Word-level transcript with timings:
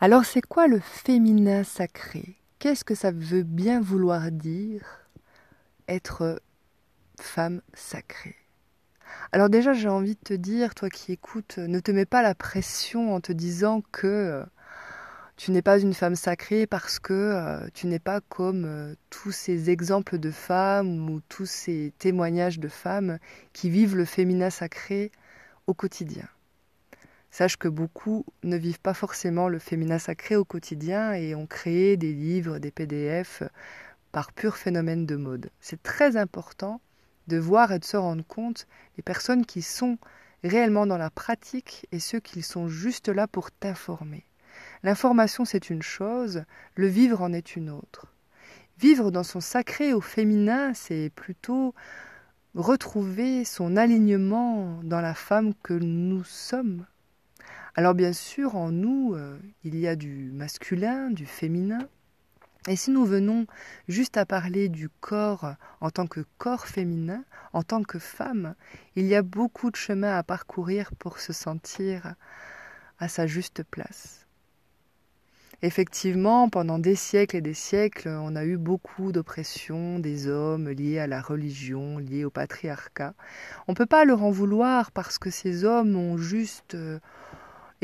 Alors 0.00 0.24
c'est 0.24 0.42
quoi 0.42 0.66
le 0.66 0.80
féminin 0.80 1.62
sacré? 1.62 2.36
Qu'est-ce 2.58 2.84
que 2.84 2.96
ça 2.96 3.12
veut 3.12 3.44
bien 3.44 3.80
vouloir 3.80 4.32
dire 4.32 5.08
être 5.86 6.42
femme 7.20 7.62
sacrée? 7.74 8.36
Alors 9.30 9.48
déjà 9.48 9.72
j'ai 9.72 9.88
envie 9.88 10.16
de 10.16 10.20
te 10.20 10.34
dire, 10.34 10.74
toi 10.74 10.90
qui 10.90 11.12
écoutes, 11.12 11.58
ne 11.58 11.78
te 11.78 11.92
mets 11.92 12.06
pas 12.06 12.22
la 12.22 12.34
pression 12.34 13.14
en 13.14 13.20
te 13.20 13.32
disant 13.32 13.82
que 13.92 14.06
euh, 14.06 14.44
tu 15.36 15.52
n'es 15.52 15.62
pas 15.62 15.78
une 15.78 15.94
femme 15.94 16.16
sacrée 16.16 16.66
parce 16.66 16.98
que 16.98 17.12
euh, 17.12 17.68
tu 17.72 17.86
n'es 17.86 18.00
pas 18.00 18.20
comme 18.20 18.64
euh, 18.64 18.94
tous 19.10 19.32
ces 19.32 19.70
exemples 19.70 20.18
de 20.18 20.32
femmes 20.32 21.08
ou 21.08 21.20
tous 21.28 21.46
ces 21.46 21.92
témoignages 21.98 22.58
de 22.58 22.68
femmes 22.68 23.18
qui 23.52 23.70
vivent 23.70 23.96
le 23.96 24.04
féminin 24.04 24.50
sacré 24.50 25.12
au 25.68 25.74
quotidien. 25.74 26.28
Sache 27.34 27.56
que 27.56 27.66
beaucoup 27.66 28.24
ne 28.44 28.56
vivent 28.56 28.78
pas 28.78 28.94
forcément 28.94 29.48
le 29.48 29.58
féminin 29.58 29.98
sacré 29.98 30.36
au 30.36 30.44
quotidien 30.44 31.14
et 31.14 31.34
ont 31.34 31.48
créé 31.48 31.96
des 31.96 32.12
livres, 32.12 32.60
des 32.60 32.70
PDF 32.70 33.42
par 34.12 34.32
pur 34.32 34.56
phénomène 34.56 35.04
de 35.04 35.16
mode. 35.16 35.50
C'est 35.58 35.82
très 35.82 36.16
important 36.16 36.80
de 37.26 37.36
voir 37.36 37.72
et 37.72 37.80
de 37.80 37.84
se 37.84 37.96
rendre 37.96 38.24
compte 38.24 38.68
les 38.96 39.02
personnes 39.02 39.44
qui 39.46 39.62
sont 39.62 39.98
réellement 40.44 40.86
dans 40.86 40.96
la 40.96 41.10
pratique 41.10 41.88
et 41.90 41.98
ceux 41.98 42.20
qui 42.20 42.40
sont 42.40 42.68
juste 42.68 43.08
là 43.08 43.26
pour 43.26 43.50
t'informer. 43.50 44.24
L'information 44.84 45.44
c'est 45.44 45.70
une 45.70 45.82
chose, 45.82 46.44
le 46.76 46.86
vivre 46.86 47.20
en 47.20 47.32
est 47.32 47.56
une 47.56 47.70
autre. 47.70 48.14
Vivre 48.78 49.10
dans 49.10 49.24
son 49.24 49.40
sacré 49.40 49.92
au 49.92 50.00
féminin, 50.00 50.72
c'est 50.72 51.10
plutôt 51.16 51.74
retrouver 52.54 53.44
son 53.44 53.76
alignement 53.76 54.78
dans 54.84 55.00
la 55.00 55.14
femme 55.14 55.52
que 55.64 55.74
nous 55.74 56.22
sommes 56.22 56.86
alors 57.76 57.94
bien 57.94 58.12
sûr, 58.12 58.54
en 58.54 58.70
nous, 58.70 59.14
euh, 59.14 59.36
il 59.64 59.76
y 59.76 59.88
a 59.88 59.96
du 59.96 60.30
masculin, 60.32 61.10
du 61.10 61.26
féminin. 61.26 61.88
Et 62.68 62.76
si 62.76 62.90
nous 62.90 63.04
venons 63.04 63.46
juste 63.88 64.16
à 64.16 64.24
parler 64.24 64.68
du 64.68 64.88
corps 64.88 65.54
en 65.80 65.90
tant 65.90 66.06
que 66.06 66.20
corps 66.38 66.66
féminin, 66.66 67.24
en 67.52 67.62
tant 67.62 67.82
que 67.82 67.98
femme, 67.98 68.54
il 68.96 69.06
y 69.06 69.14
a 69.14 69.22
beaucoup 69.22 69.70
de 69.70 69.76
chemin 69.76 70.16
à 70.16 70.22
parcourir 70.22 70.92
pour 70.98 71.18
se 71.18 71.32
sentir 71.32 72.14
à 72.98 73.08
sa 73.08 73.26
juste 73.26 73.64
place. 73.64 74.24
Effectivement, 75.60 76.48
pendant 76.48 76.78
des 76.78 76.94
siècles 76.94 77.36
et 77.36 77.40
des 77.40 77.54
siècles, 77.54 78.08
on 78.08 78.36
a 78.36 78.44
eu 78.44 78.56
beaucoup 78.56 79.12
d'oppression 79.12 79.98
des 79.98 80.28
hommes 80.28 80.68
liées 80.68 80.98
à 80.98 81.06
la 81.06 81.20
religion, 81.20 81.98
liées 81.98 82.24
au 82.24 82.30
patriarcat. 82.30 83.14
On 83.66 83.72
ne 83.72 83.76
peut 83.76 83.86
pas 83.86 84.04
leur 84.04 84.22
en 84.22 84.30
vouloir 84.30 84.90
parce 84.92 85.18
que 85.18 85.30
ces 85.30 85.64
hommes 85.64 85.96
ont 85.96 86.18
juste 86.18 86.74
euh, 86.74 86.98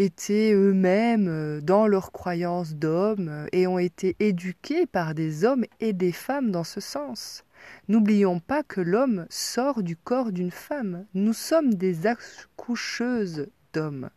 étaient 0.00 0.52
eux-mêmes 0.54 1.28
euh, 1.28 1.60
dans 1.60 1.86
leurs 1.86 2.10
croyances 2.10 2.74
d'hommes 2.74 3.28
euh, 3.28 3.46
et 3.52 3.66
ont 3.66 3.78
été 3.78 4.16
éduqués 4.18 4.86
par 4.86 5.14
des 5.14 5.44
hommes 5.44 5.66
et 5.78 5.92
des 5.92 6.12
femmes 6.12 6.50
dans 6.50 6.64
ce 6.64 6.80
sens. 6.80 7.44
N'oublions 7.88 8.40
pas 8.40 8.62
que 8.62 8.80
l'homme 8.80 9.26
sort 9.28 9.82
du 9.82 9.96
corps 9.96 10.32
d'une 10.32 10.50
femme. 10.50 11.04
Nous 11.12 11.34
sommes 11.34 11.74
des 11.74 12.06
accoucheuses 12.06 13.48
d'hommes. 13.74 14.08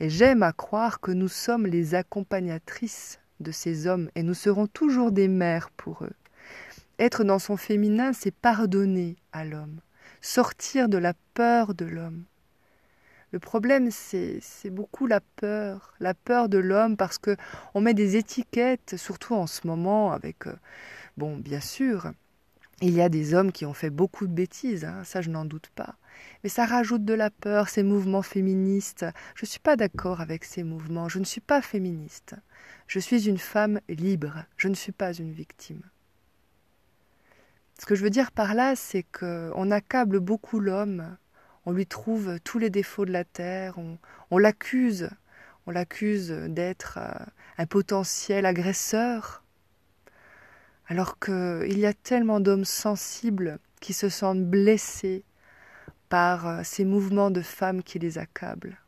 Et 0.00 0.10
j'aime 0.10 0.42
à 0.42 0.52
croire 0.52 1.00
que 1.00 1.12
nous 1.12 1.28
sommes 1.28 1.68
les 1.68 1.94
accompagnatrices 1.94 3.20
de 3.38 3.52
ces 3.52 3.86
hommes 3.86 4.10
et 4.16 4.24
nous 4.24 4.34
serons 4.34 4.66
toujours 4.66 5.12
des 5.12 5.28
mères 5.28 5.70
pour 5.70 6.02
eux. 6.02 6.16
Être 6.98 7.22
dans 7.22 7.38
son 7.38 7.56
féminin, 7.56 8.12
c'est 8.12 8.34
pardonner 8.34 9.16
à 9.32 9.44
l'homme, 9.44 9.80
sortir 10.20 10.88
de 10.88 10.98
la 10.98 11.14
peur 11.34 11.74
de 11.74 11.84
l'homme, 11.84 12.24
le 13.32 13.38
problème, 13.38 13.90
c'est 13.90 14.70
beaucoup 14.70 15.06
la 15.06 15.20
peur, 15.20 15.94
la 16.00 16.12
peur 16.12 16.50
de 16.50 16.58
l'homme, 16.58 16.98
parce 16.98 17.16
que 17.16 17.36
on 17.72 17.80
met 17.80 17.94
des 17.94 18.16
étiquettes, 18.16 18.96
surtout 18.98 19.34
en 19.34 19.46
ce 19.46 19.66
moment, 19.66 20.12
avec, 20.12 20.46
euh, 20.46 20.54
bon, 21.16 21.38
bien 21.38 21.60
sûr, 21.60 22.12
il 22.82 22.94
y 22.94 23.00
a 23.00 23.08
des 23.08 23.32
hommes 23.32 23.50
qui 23.50 23.64
ont 23.64 23.72
fait 23.72 23.88
beaucoup 23.88 24.26
de 24.26 24.32
bêtises, 24.32 24.84
hein, 24.84 25.02
ça 25.04 25.22
je 25.22 25.30
n'en 25.30 25.46
doute 25.46 25.70
pas. 25.74 25.96
Mais 26.42 26.50
ça 26.50 26.66
rajoute 26.66 27.06
de 27.06 27.14
la 27.14 27.30
peur, 27.30 27.70
ces 27.70 27.82
mouvements 27.82 28.22
féministes. 28.22 29.06
Je 29.34 29.46
ne 29.46 29.48
suis 29.48 29.60
pas 29.60 29.76
d'accord 29.76 30.20
avec 30.20 30.44
ces 30.44 30.62
mouvements, 30.62 31.08
je 31.08 31.18
ne 31.18 31.24
suis 31.24 31.40
pas 31.40 31.62
féministe. 31.62 32.34
Je 32.86 32.98
suis 32.98 33.28
une 33.28 33.38
femme 33.38 33.80
libre, 33.88 34.44
je 34.58 34.68
ne 34.68 34.74
suis 34.74 34.92
pas 34.92 35.14
une 35.14 35.32
victime. 35.32 35.82
Ce 37.80 37.86
que 37.86 37.94
je 37.94 38.02
veux 38.02 38.10
dire 38.10 38.30
par 38.30 38.52
là, 38.52 38.76
c'est 38.76 39.04
qu'on 39.04 39.70
accable 39.70 40.20
beaucoup 40.20 40.60
l'homme 40.60 41.16
on 41.64 41.72
lui 41.72 41.86
trouve 41.86 42.38
tous 42.40 42.58
les 42.58 42.70
défauts 42.70 43.04
de 43.04 43.12
la 43.12 43.24
terre, 43.24 43.76
on, 44.30 44.38
l'accuse, 44.38 45.10
on 45.66 45.70
l'accuse 45.70 46.30
d'être 46.30 46.98
euh, 46.98 47.24
un 47.58 47.66
potentiel 47.66 48.46
agresseur, 48.46 49.42
alors 50.88 51.18
qu'il 51.18 51.78
y 51.78 51.86
a 51.86 51.94
tellement 51.94 52.40
d'hommes 52.40 52.64
sensibles 52.64 53.58
qui 53.80 53.92
se 53.92 54.08
sentent 54.08 54.44
blessés 54.44 55.24
par 56.08 56.46
euh, 56.46 56.60
ces 56.64 56.84
mouvements 56.84 57.30
de 57.30 57.42
femmes 57.42 57.82
qui 57.82 57.98
les 57.98 58.18
accablent. 58.18 58.78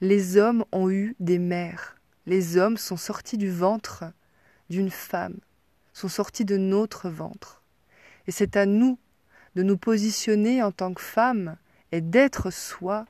Les 0.00 0.36
hommes 0.36 0.64
ont 0.72 0.90
eu 0.90 1.16
des 1.20 1.38
mères, 1.38 1.96
les 2.26 2.56
hommes 2.56 2.76
sont 2.76 2.96
sortis 2.96 3.38
du 3.38 3.50
ventre 3.50 4.04
d'une 4.68 4.90
femme, 4.90 5.38
sont 5.92 6.08
sortis 6.08 6.44
de 6.44 6.56
notre 6.56 7.08
ventre. 7.08 7.62
Et 8.26 8.30
c'est 8.30 8.56
à 8.56 8.66
nous 8.66 8.98
de 9.54 9.62
nous 9.62 9.76
positionner 9.76 10.62
en 10.62 10.72
tant 10.72 10.94
que 10.94 11.02
femmes 11.02 11.56
et 11.92 12.00
d'être 12.00 12.50
soi 12.50 13.06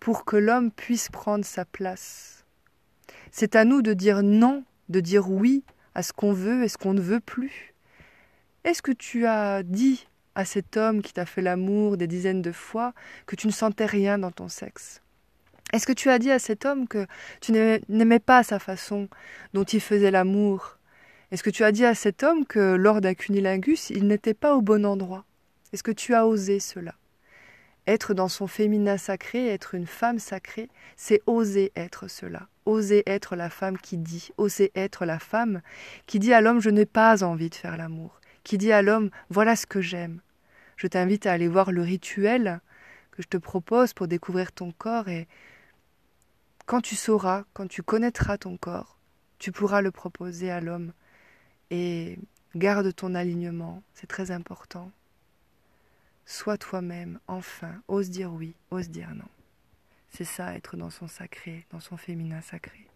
pour 0.00 0.24
que 0.24 0.36
l'homme 0.36 0.70
puisse 0.70 1.08
prendre 1.08 1.44
sa 1.44 1.64
place. 1.64 2.44
C'est 3.30 3.56
à 3.56 3.64
nous 3.64 3.82
de 3.82 3.94
dire 3.94 4.22
non, 4.22 4.64
de 4.88 5.00
dire 5.00 5.30
oui 5.30 5.64
à 5.94 6.02
ce 6.02 6.12
qu'on 6.12 6.32
veut 6.32 6.62
et 6.64 6.68
ce 6.68 6.76
qu'on 6.76 6.94
ne 6.94 7.00
veut 7.00 7.20
plus. 7.20 7.74
Est-ce 8.64 8.82
que 8.82 8.92
tu 8.92 9.26
as 9.26 9.62
dit 9.62 10.06
à 10.34 10.44
cet 10.44 10.76
homme 10.76 11.02
qui 11.02 11.12
t'a 11.12 11.26
fait 11.26 11.42
l'amour 11.42 11.96
des 11.96 12.06
dizaines 12.06 12.42
de 12.42 12.52
fois 12.52 12.92
que 13.26 13.36
tu 13.36 13.46
ne 13.46 13.52
sentais 13.52 13.86
rien 13.86 14.18
dans 14.18 14.30
ton 14.30 14.48
sexe? 14.48 15.00
Est-ce 15.72 15.86
que 15.86 15.92
tu 15.92 16.10
as 16.10 16.18
dit 16.18 16.30
à 16.30 16.38
cet 16.38 16.66
homme 16.66 16.86
que 16.86 17.06
tu 17.40 17.52
n'aimais 17.52 18.20
pas 18.20 18.42
sa 18.42 18.58
façon 18.58 19.08
dont 19.54 19.64
il 19.64 19.80
faisait 19.80 20.10
l'amour? 20.10 20.78
Est-ce 21.30 21.42
que 21.42 21.50
tu 21.50 21.64
as 21.64 21.72
dit 21.72 21.84
à 21.84 21.94
cet 21.94 22.22
homme 22.22 22.46
que 22.46 22.74
lors 22.74 23.00
d'un 23.00 23.14
cunilingus, 23.14 23.90
il 23.90 24.06
n'était 24.06 24.34
pas 24.34 24.54
au 24.54 24.62
bon 24.62 24.84
endroit? 24.86 25.24
Est-ce 25.74 25.82
que 25.82 25.90
tu 25.90 26.14
as 26.14 26.24
osé 26.24 26.60
cela? 26.60 26.94
Être 27.88 28.14
dans 28.14 28.28
son 28.28 28.46
féminin 28.46 28.96
sacré, 28.96 29.48
être 29.48 29.74
une 29.74 29.88
femme 29.88 30.20
sacrée, 30.20 30.68
c'est 30.94 31.20
oser 31.26 31.72
être 31.74 32.06
cela, 32.06 32.46
oser 32.64 33.02
être 33.08 33.34
la 33.34 33.50
femme 33.50 33.76
qui 33.78 33.96
dit, 33.96 34.30
oser 34.36 34.70
être 34.76 35.04
la 35.04 35.18
femme 35.18 35.62
qui 36.06 36.20
dit 36.20 36.32
à 36.32 36.40
l'homme 36.40 36.60
je 36.60 36.70
n'ai 36.70 36.86
pas 36.86 37.24
envie 37.24 37.50
de 37.50 37.56
faire 37.56 37.76
l'amour, 37.76 38.20
qui 38.44 38.56
dit 38.56 38.70
à 38.70 38.82
l'homme 38.82 39.10
voilà 39.30 39.56
ce 39.56 39.66
que 39.66 39.80
j'aime. 39.80 40.20
Je 40.76 40.86
t'invite 40.86 41.26
à 41.26 41.32
aller 41.32 41.48
voir 41.48 41.72
le 41.72 41.82
rituel 41.82 42.60
que 43.10 43.22
je 43.22 43.26
te 43.26 43.36
propose 43.36 43.94
pour 43.94 44.06
découvrir 44.06 44.52
ton 44.52 44.70
corps 44.70 45.08
et 45.08 45.26
quand 46.66 46.82
tu 46.82 46.94
sauras, 46.94 47.46
quand 47.52 47.66
tu 47.66 47.82
connaîtras 47.82 48.38
ton 48.38 48.56
corps, 48.58 48.96
tu 49.40 49.50
pourras 49.50 49.80
le 49.80 49.90
proposer 49.90 50.52
à 50.52 50.60
l'homme. 50.60 50.92
Et 51.72 52.20
garde 52.54 52.94
ton 52.94 53.16
alignement, 53.16 53.82
c'est 53.92 54.06
très 54.06 54.30
important. 54.30 54.92
Sois 56.26 56.58
toi-même, 56.58 57.20
enfin, 57.26 57.82
ose 57.88 58.10
dire 58.10 58.32
oui, 58.32 58.54
ose 58.70 58.88
dire 58.88 59.14
non. 59.14 59.28
C'est 60.08 60.24
ça, 60.24 60.54
être 60.54 60.76
dans 60.76 60.90
son 60.90 61.08
sacré, 61.08 61.66
dans 61.70 61.80
son 61.80 61.96
féminin 61.96 62.40
sacré. 62.40 62.88